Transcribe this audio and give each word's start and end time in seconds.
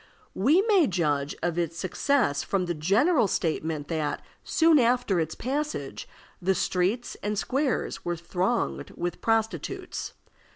We 0.33 0.63
may 0.63 0.87
judge 0.87 1.35
of 1.43 1.59
its 1.59 1.77
success 1.77 2.41
from 2.41 2.65
the 2.65 2.73
general 2.73 3.27
statement 3.27 3.87
that, 3.89 4.23
soon 4.43 4.79
after 4.79 5.19
its 5.19 5.35
passage, 5.35 6.09
the 6.41 6.55
streets 6.55 7.15
and 7.21 7.37
squares 7.37 8.03
were 8.03 8.15
thronged 8.15 8.89
with 8.97 9.21
prostitutes. 9.21 10.13